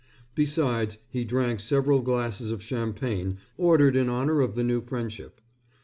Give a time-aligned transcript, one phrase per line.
[0.33, 5.39] Besides, he drank several glasses of champagne, ordered in honor of the new friendship.